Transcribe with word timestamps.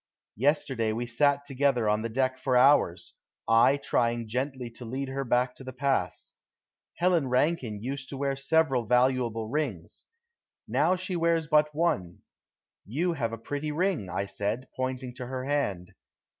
Yesterday 0.37 0.93
we 0.93 1.05
sat 1.05 1.45
together 1.45 1.87
on 1.87 2.01
the 2.01 2.09
deck 2.09 2.39
for 2.39 2.57
hours, 2.57 3.13
I 3.47 3.77
trying 3.77 4.27
gently 4.27 4.71
to 4.71 4.83
lead 4.83 5.09
her 5.09 5.23
back 5.23 5.53
to 5.57 5.63
the 5.63 5.73
past. 5.73 6.33
Helen 6.97 7.27
Rankine 7.27 7.83
used 7.83 8.09
to 8.09 8.17
wear 8.17 8.35
several 8.35 8.87
valuable 8.87 9.47
rings. 9.47 10.07
Now 10.67 10.95
she 10.95 11.15
wears 11.15 11.45
but 11.45 11.75
one. 11.75 12.23
"You 12.83 13.13
have 13.13 13.31
a 13.31 13.37
pretty 13.37 13.71
ring," 13.71 14.09
I 14.09 14.25
said, 14.25 14.67
pointing 14.75 15.13
to 15.17 15.27
her 15.27 15.45
hand! 15.45 15.91